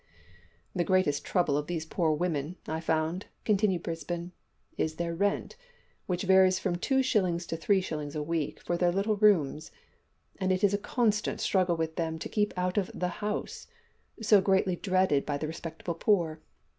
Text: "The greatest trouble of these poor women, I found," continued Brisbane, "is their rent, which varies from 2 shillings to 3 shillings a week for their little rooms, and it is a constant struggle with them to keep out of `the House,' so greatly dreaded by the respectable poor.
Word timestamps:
"The 0.73 0.83
greatest 0.83 1.23
trouble 1.23 1.55
of 1.59 1.67
these 1.67 1.85
poor 1.85 2.09
women, 2.11 2.55
I 2.67 2.79
found," 2.79 3.27
continued 3.45 3.83
Brisbane, 3.83 4.31
"is 4.75 4.95
their 4.95 5.13
rent, 5.13 5.55
which 6.07 6.23
varies 6.23 6.57
from 6.57 6.75
2 6.77 7.03
shillings 7.03 7.45
to 7.45 7.55
3 7.55 7.79
shillings 7.81 8.15
a 8.15 8.23
week 8.23 8.59
for 8.63 8.77
their 8.77 8.91
little 8.91 9.17
rooms, 9.17 9.69
and 10.39 10.51
it 10.51 10.63
is 10.63 10.73
a 10.73 10.79
constant 10.79 11.39
struggle 11.39 11.77
with 11.77 11.97
them 11.97 12.17
to 12.17 12.29
keep 12.29 12.51
out 12.57 12.79
of 12.79 12.87
`the 12.95 13.11
House,' 13.11 13.67
so 14.19 14.41
greatly 14.41 14.75
dreaded 14.75 15.23
by 15.23 15.37
the 15.37 15.45
respectable 15.45 15.93
poor. 15.93 16.41